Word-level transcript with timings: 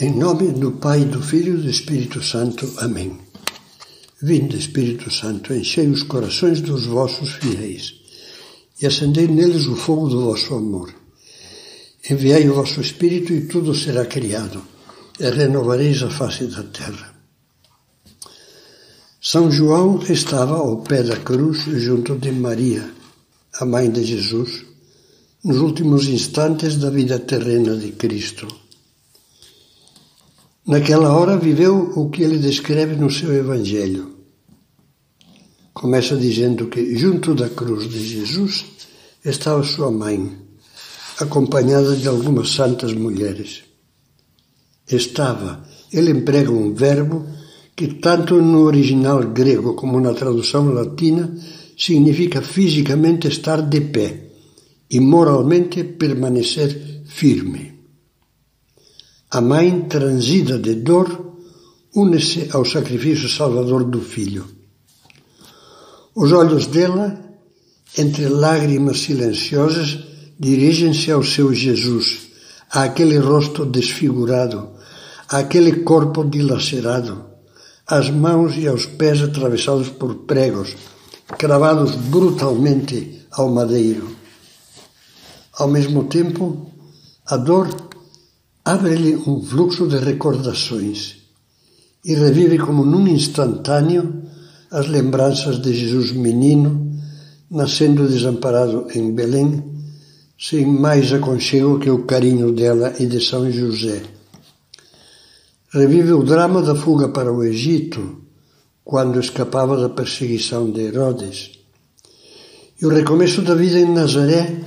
Em 0.00 0.14
nome 0.14 0.52
do 0.52 0.70
Pai, 0.70 1.04
do 1.06 1.20
Filho 1.20 1.58
e 1.58 1.62
do 1.62 1.68
Espírito 1.68 2.22
Santo. 2.22 2.72
Amém. 2.76 3.18
Vinde, 4.22 4.56
Espírito 4.56 5.10
Santo, 5.10 5.52
enchei 5.52 5.88
os 5.88 6.04
corações 6.04 6.60
dos 6.60 6.86
vossos 6.86 7.30
fiéis 7.32 7.94
e 8.80 8.86
acendei 8.86 9.26
neles 9.26 9.66
o 9.66 9.74
fogo 9.74 10.08
do 10.08 10.22
vosso 10.22 10.54
amor. 10.54 10.94
Enviai 12.08 12.48
o 12.48 12.54
vosso 12.54 12.80
Espírito 12.80 13.32
e 13.32 13.48
tudo 13.48 13.74
será 13.74 14.06
criado, 14.06 14.62
e 15.18 15.28
renovareis 15.30 16.00
a 16.04 16.10
face 16.10 16.46
da 16.46 16.62
terra. 16.62 17.12
São 19.20 19.50
João 19.50 20.00
estava 20.08 20.58
ao 20.58 20.76
pé 20.82 21.02
da 21.02 21.16
cruz 21.16 21.64
junto 21.82 22.16
de 22.16 22.30
Maria, 22.30 22.88
a 23.54 23.64
mãe 23.64 23.90
de 23.90 24.04
Jesus, 24.04 24.64
nos 25.42 25.56
últimos 25.56 26.06
instantes 26.06 26.76
da 26.76 26.88
vida 26.88 27.18
terrena 27.18 27.76
de 27.76 27.90
Cristo. 27.90 28.67
Naquela 30.68 31.16
hora 31.16 31.38
viveu 31.38 31.94
o 31.96 32.10
que 32.10 32.22
ele 32.22 32.36
descreve 32.36 32.94
no 32.94 33.10
seu 33.10 33.32
Evangelho. 33.32 34.18
Começa 35.72 36.14
dizendo 36.14 36.66
que 36.66 36.94
junto 36.94 37.34
da 37.34 37.48
cruz 37.48 37.88
de 37.88 38.06
Jesus 38.06 38.66
estava 39.24 39.62
sua 39.62 39.90
mãe, 39.90 40.30
acompanhada 41.18 41.96
de 41.96 42.06
algumas 42.06 42.50
santas 42.50 42.92
mulheres. 42.92 43.62
Estava, 44.86 45.64
ele 45.90 46.10
emprega 46.10 46.50
um 46.50 46.74
verbo 46.74 47.24
que 47.74 47.94
tanto 47.94 48.34
no 48.34 48.64
original 48.64 49.26
grego 49.26 49.72
como 49.72 49.98
na 49.98 50.12
tradução 50.12 50.70
latina 50.70 51.34
significa 51.78 52.42
fisicamente 52.42 53.26
estar 53.26 53.62
de 53.62 53.80
pé 53.80 54.32
e 54.90 55.00
moralmente 55.00 55.82
permanecer 55.82 57.04
firme. 57.06 57.77
A 59.30 59.40
mãe, 59.42 59.82
transida 59.82 60.58
de 60.58 60.74
dor, 60.74 61.34
une-se 61.94 62.48
ao 62.52 62.64
sacrifício 62.64 63.28
salvador 63.28 63.84
do 63.84 64.00
filho. 64.00 64.46
Os 66.14 66.32
olhos 66.32 66.66
dela, 66.66 67.18
entre 67.96 68.26
lágrimas 68.28 69.00
silenciosas, 69.00 69.98
dirigem-se 70.40 71.10
ao 71.10 71.22
seu 71.22 71.52
Jesus, 71.52 72.28
àquele 72.70 73.18
rosto 73.18 73.66
desfigurado, 73.66 74.70
àquele 75.28 75.80
corpo 75.82 76.24
dilacerado, 76.24 77.26
às 77.86 78.08
mãos 78.08 78.56
e 78.56 78.66
aos 78.66 78.86
pés 78.86 79.20
atravessados 79.20 79.90
por 79.90 80.14
pregos, 80.26 80.74
cravados 81.36 81.94
brutalmente 81.96 83.26
ao 83.30 83.50
madeiro. 83.50 84.08
Ao 85.52 85.68
mesmo 85.68 86.04
tempo, 86.04 86.72
a 87.26 87.36
dor 87.36 87.68
abre-lhe 88.68 89.16
um 89.16 89.42
fluxo 89.42 89.88
de 89.88 89.96
recordações 89.96 91.16
e 92.04 92.12
revive 92.14 92.58
como 92.58 92.84
num 92.84 93.08
instantâneo 93.08 94.24
as 94.70 94.86
lembranças 94.88 95.58
de 95.58 95.72
Jesus 95.72 96.12
menino, 96.12 96.92
nascendo 97.50 98.06
desamparado 98.06 98.86
em 98.94 99.10
Belém, 99.14 99.64
sem 100.38 100.66
mais 100.66 101.10
aconchego 101.14 101.78
que 101.78 101.88
o 101.88 102.04
carinho 102.04 102.52
dela 102.52 102.92
e 103.00 103.06
de 103.06 103.24
São 103.24 103.50
José. 103.50 104.02
Revive 105.72 106.12
o 106.12 106.22
drama 106.22 106.60
da 106.60 106.74
fuga 106.74 107.08
para 107.08 107.32
o 107.32 107.42
Egito, 107.42 108.18
quando 108.84 109.18
escapava 109.18 109.78
da 109.78 109.88
perseguição 109.88 110.70
de 110.70 110.82
Herodes, 110.82 111.52
e 112.82 112.84
o 112.84 112.90
recomeço 112.90 113.40
da 113.40 113.54
vida 113.54 113.78
em 113.78 113.90
Nazaré, 113.90 114.60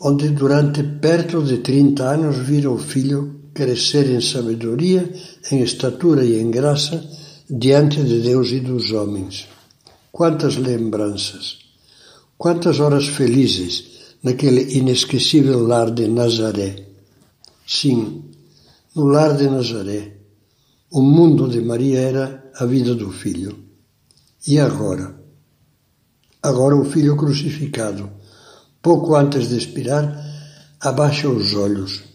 onde 0.00 0.28
durante 0.30 0.82
perto 0.82 1.40
de 1.40 1.58
30 1.58 2.02
anos 2.02 2.36
vira 2.36 2.68
o 2.68 2.76
filho 2.76 3.43
crescer 3.54 4.10
em 4.10 4.20
sabedoria, 4.20 5.10
em 5.50 5.62
estatura 5.62 6.24
e 6.24 6.40
em 6.40 6.50
graça 6.50 7.02
diante 7.48 8.02
de 8.02 8.20
Deus 8.20 8.50
e 8.50 8.60
dos 8.60 8.90
homens. 8.90 9.46
Quantas 10.10 10.56
lembranças, 10.56 11.58
quantas 12.36 12.80
horas 12.80 13.06
felizes 13.06 14.16
naquele 14.22 14.76
inesquecível 14.76 15.66
lar 15.66 15.90
de 15.90 16.08
Nazaré. 16.08 16.88
Sim, 17.66 18.24
no 18.94 19.04
lar 19.04 19.36
de 19.36 19.48
Nazaré, 19.48 20.16
o 20.90 21.00
mundo 21.00 21.48
de 21.48 21.60
Maria 21.60 22.00
era 22.00 22.50
a 22.56 22.64
vida 22.64 22.94
do 22.94 23.10
filho. 23.10 23.56
E 24.46 24.58
agora? 24.58 25.14
Agora 26.42 26.76
o 26.76 26.84
filho 26.84 27.16
crucificado, 27.16 28.10
pouco 28.82 29.14
antes 29.14 29.48
de 29.48 29.56
expirar, 29.56 30.04
abaixa 30.80 31.28
os 31.28 31.54
olhos 31.54 32.13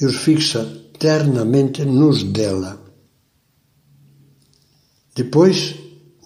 e 0.00 0.04
os 0.04 0.16
fixa 0.16 0.64
ternamente 0.98 1.84
nos 1.84 2.22
dela. 2.22 2.82
Depois 5.14 5.74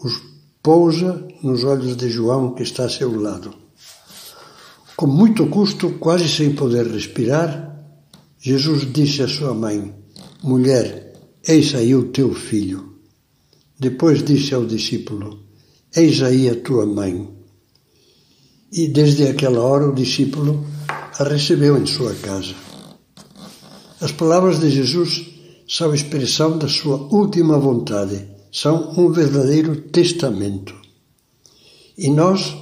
os 0.03 0.21
pousa 0.63 1.27
nos 1.43 1.65
olhos 1.65 1.97
de 1.97 2.11
João, 2.11 2.55
que 2.55 2.63
está 2.63 2.85
a 2.85 2.89
seu 2.89 3.19
lado. 3.19 3.55
Com 4.97 5.07
muito 5.07 5.47
custo, 5.47 5.93
quase 5.93 6.29
sem 6.29 6.55
poder 6.55 6.87
respirar, 6.87 7.71
Jesus 8.39 8.91
disse 8.93 9.23
à 9.23 9.29
sua 9.29 9.55
mãe: 9.55 9.95
Mulher, 10.43 11.15
eis 11.47 11.75
aí 11.75 11.95
o 11.95 12.09
teu 12.09 12.35
filho. 12.35 12.97
Depois 13.79 14.23
disse 14.23 14.55
ao 14.55 14.67
discípulo: 14.67 15.45
Eis 15.95 16.23
aí 16.23 16.49
a 16.49 16.57
tua 16.57 16.85
mãe. 16.85 17.29
E 18.73 18.89
desde 18.89 19.27
aquela 19.27 19.61
hora 19.61 19.89
o 19.89 19.95
discípulo 19.95 20.65
a 20.89 21.25
recebeu 21.25 21.77
em 21.79 21.87
sua 21.87 22.15
casa. 22.15 22.70
As 24.01 24.13
palavras 24.13 24.61
de 24.61 24.71
Jesus 24.71 25.27
são 25.69 25.95
expressão 25.95 26.57
da 26.57 26.69
sua 26.69 26.97
última 26.97 27.59
vontade, 27.59 28.27
são 28.51 28.93
um 28.97 29.13
verdadeiro 29.13 29.77
testamento. 29.77 30.75
E 31.99 32.09
nós 32.09 32.57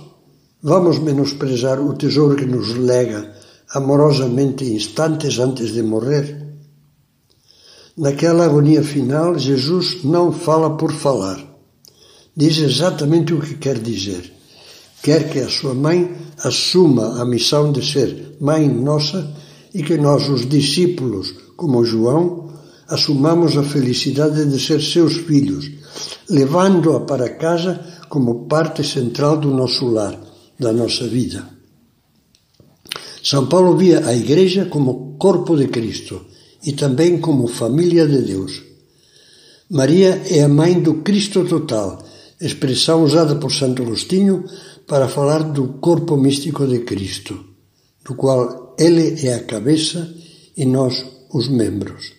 vamos 0.61 0.99
menosprezar 0.99 1.81
o 1.81 1.95
tesouro 1.95 2.35
que 2.35 2.45
nos 2.45 2.75
lega 2.75 3.35
amorosamente 3.71 4.65
instantes 4.65 5.39
antes 5.39 5.73
de 5.73 5.83
morrer? 5.83 6.45
Naquela 7.97 8.45
agonia 8.45 8.83
final, 8.83 9.39
Jesus 9.39 10.03
não 10.05 10.33
fala 10.33 10.77
por 10.77 10.93
falar. 10.93 11.39
Diz 12.37 12.59
exatamente 12.59 13.33
o 13.33 13.41
que 13.41 13.55
quer 13.55 13.79
dizer. 13.79 14.33
Quer 15.03 15.31
que 15.31 15.39
a 15.39 15.49
sua 15.49 15.75
mãe 15.75 16.17
assuma 16.43 17.21
a 17.21 17.25
missão 17.25 17.71
de 17.73 17.85
ser 17.85 18.37
mãe 18.41 18.69
nossa 18.69 19.33
e 19.79 19.83
que 19.85 19.97
nós, 19.97 20.29
os 20.29 20.45
discípulos, 20.49 21.33
como 21.57 21.85
João, 21.85 22.51
assumamos 22.89 23.57
a 23.57 23.63
felicidade 23.63 24.45
de 24.45 24.59
ser 24.59 24.83
seus 24.83 25.19
filhos, 25.19 25.71
levando-a 26.29 27.07
para 27.07 27.37
casa 27.37 27.79
como 28.09 28.49
parte 28.49 28.83
central 28.83 29.37
do 29.37 29.55
nosso 29.55 29.87
lar, 29.87 30.19
da 30.59 30.73
nossa 30.73 31.07
vida. 31.07 31.49
São 33.23 33.47
Paulo 33.47 33.77
via 33.77 34.05
a 34.05 34.13
Igreja 34.13 34.67
como 34.67 35.17
corpo 35.17 35.57
de 35.57 35.69
Cristo 35.69 36.27
e 36.67 36.73
também 36.73 37.21
como 37.21 37.47
família 37.47 38.05
de 38.09 38.23
Deus. 38.23 38.61
Maria 39.71 40.21
é 40.29 40.43
a 40.43 40.49
mãe 40.49 40.81
do 40.81 40.95
Cristo 41.07 41.45
total, 41.45 42.03
expressão 42.41 43.05
usada 43.05 43.37
por 43.37 43.53
Santo 43.53 43.83
Agostinho 43.83 44.45
para 44.89 45.07
falar 45.07 45.45
do 45.53 45.75
corpo 45.75 46.17
místico 46.17 46.67
de 46.67 46.81
Cristo, 46.81 47.39
do 48.05 48.17
qual 48.17 48.68
ele 48.79 49.27
é 49.27 49.35
a 49.35 49.45
cabeça 49.45 50.15
e 50.57 50.65
nós 50.65 51.05
os 51.33 51.49
membros. 51.49 52.13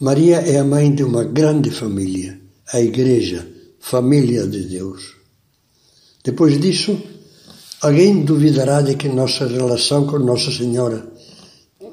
Maria 0.00 0.36
é 0.36 0.58
a 0.58 0.64
mãe 0.64 0.94
de 0.94 1.02
uma 1.02 1.24
grande 1.24 1.70
família, 1.70 2.38
a 2.72 2.80
Igreja, 2.80 3.48
família 3.78 4.46
de 4.46 4.62
Deus. 4.64 5.16
Depois 6.24 6.60
disso, 6.60 7.00
alguém 7.80 8.24
duvidará 8.24 8.82
de 8.82 8.96
que 8.96 9.08
nossa 9.08 9.46
relação 9.46 10.06
com 10.06 10.18
Nossa 10.18 10.50
Senhora 10.50 11.06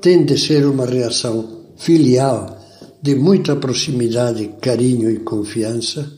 tem 0.02 0.26
de 0.26 0.38
ser 0.38 0.66
uma 0.66 0.86
reação 0.86 1.66
filial 1.78 2.60
de 3.02 3.16
muita 3.16 3.56
proximidade, 3.56 4.54
carinho 4.60 5.10
e 5.10 5.20
confiança? 5.20 6.12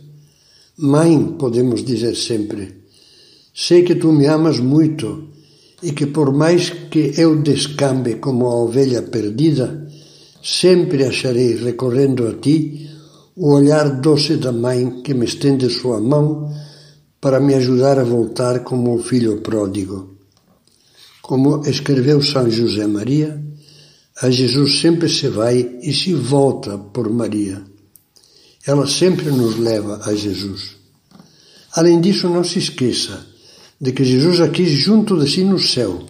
Mãe, 0.78 1.36
podemos 1.38 1.84
dizer 1.84 2.16
sempre, 2.16 2.84
sei 3.54 3.84
que 3.84 3.96
tu 3.96 4.12
me 4.12 4.25
amas 4.28 4.60
muito 4.60 5.37
e 5.82 5.92
que 5.92 6.08
por 6.08 6.34
mais 6.34 6.70
que 6.70 7.14
eu 7.18 7.36
descambe 7.42 8.16
como 8.16 8.48
a 8.48 8.56
ovelha 8.56 9.02
perdida, 9.04 9.88
sempre 10.44 11.04
acharei 11.04 11.56
recorrendo 11.56 12.28
a 12.28 12.34
ti 12.34 12.90
o 13.36 13.54
olhar 13.54 14.02
doce 14.02 14.38
da 14.38 14.52
mãe 14.52 15.02
que 15.04 15.14
me 15.14 15.26
estende 15.26 15.70
sua 15.70 16.00
mão 16.00 16.52
para 17.22 17.40
me 17.40 17.54
ajudar 17.54 18.00
a 18.00 18.04
voltar 18.04 18.64
como 18.64 18.96
o 18.96 19.04
filho 19.04 19.42
pródigo. 19.42 20.18
Como 21.22 21.62
escreveu 21.68 22.22
São 22.22 22.50
José 22.50 22.88
Maria, 22.88 23.44
a 24.22 24.30
Jesus 24.32 24.80
sempre 24.80 25.08
se 25.08 25.28
vai 25.28 25.78
e 25.84 25.94
se 25.94 26.14
volta 26.14 26.78
por 26.78 27.10
Maria. 27.10 27.62
Ela 28.66 28.88
sempre 28.88 29.30
nos 29.30 29.58
leva 29.58 30.02
a 30.04 30.16
Jesus. 30.16 30.78
Além 31.74 32.02
disso, 32.02 32.28
não 32.28 32.44
se 32.44 32.58
esqueça 32.58 33.37
de 33.80 33.92
que 33.92 34.04
Jesus 34.04 34.42
aqui 34.42 34.66
junto 34.66 35.18
de 35.18 35.30
si 35.30 35.44
no 35.44 35.60
céu, 35.60 36.02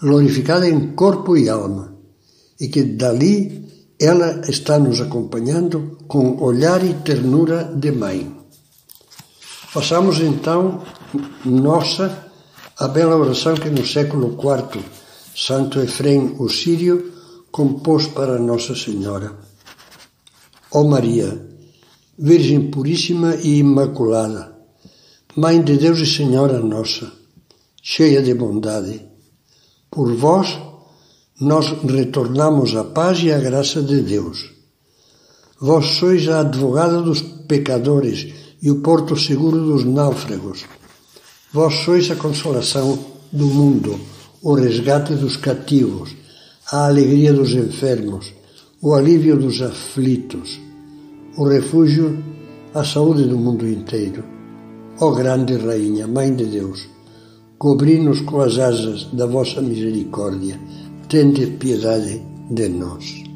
glorificado 0.00 0.64
em 0.64 0.94
corpo 0.94 1.36
e 1.36 1.48
alma, 1.48 1.94
e 2.60 2.68
que 2.68 2.82
dali 2.82 3.66
ela 4.00 4.42
está 4.48 4.78
nos 4.78 5.00
acompanhando 5.00 5.98
com 6.06 6.42
olhar 6.42 6.84
e 6.84 6.94
ternura 6.94 7.64
de 7.64 7.90
mãe. 7.90 8.36
Façamos 9.70 10.20
então 10.20 10.82
nossa 11.44 12.26
a 12.78 12.86
bela 12.86 13.16
oração 13.16 13.54
que 13.54 13.68
no 13.68 13.84
século 13.84 14.38
IV 14.38 14.84
Santo 15.34 15.80
Efrem 15.80 16.34
o 16.38 16.48
Sírio 16.48 17.12
compôs 17.50 18.08
para 18.08 18.38
Nossa 18.38 18.74
Senhora. 18.74 19.36
Ó 20.72 20.84
Maria, 20.84 21.46
Virgem 22.18 22.70
Puríssima 22.70 23.36
e 23.36 23.58
Imaculada, 23.58 24.57
Mãe 25.40 25.62
de 25.62 25.76
Deus 25.76 26.00
e 26.00 26.06
Senhora 26.06 26.58
nossa, 26.58 27.12
cheia 27.80 28.20
de 28.20 28.34
bondade, 28.34 29.00
por 29.88 30.12
vós 30.16 30.58
nós 31.40 31.66
retornamos 31.84 32.74
a 32.74 32.82
paz 32.82 33.22
e 33.22 33.30
a 33.30 33.38
graça 33.38 33.80
de 33.80 34.02
Deus. 34.02 34.50
Vós 35.60 35.90
sois 35.90 36.28
a 36.28 36.40
advogada 36.40 37.00
dos 37.00 37.22
pecadores 37.46 38.34
e 38.60 38.68
o 38.68 38.80
porto 38.80 39.16
seguro 39.16 39.64
dos 39.64 39.84
náufragos. 39.84 40.64
Vós 41.52 41.84
sois 41.84 42.10
a 42.10 42.16
consolação 42.16 42.98
do 43.30 43.46
mundo, 43.46 43.96
o 44.42 44.54
resgate 44.54 45.14
dos 45.14 45.36
cativos, 45.36 46.16
a 46.72 46.86
alegria 46.86 47.32
dos 47.32 47.52
enfermos, 47.52 48.34
o 48.82 48.92
alívio 48.92 49.36
dos 49.36 49.62
aflitos, 49.62 50.58
o 51.36 51.46
refúgio, 51.46 52.24
a 52.74 52.82
saúde 52.82 53.22
do 53.22 53.38
mundo 53.38 53.68
inteiro. 53.68 54.37
Ó 55.00 55.12
grande 55.12 55.56
Rainha, 55.56 56.08
Mãe 56.08 56.34
de 56.34 56.46
Deus, 56.46 56.88
cobri-nos 57.56 58.20
com 58.22 58.40
as 58.40 58.58
asas 58.58 59.04
da 59.12 59.26
vossa 59.26 59.62
misericórdia, 59.62 60.58
tende 61.08 61.46
piedade 61.46 62.20
de 62.50 62.68
nós. 62.68 63.27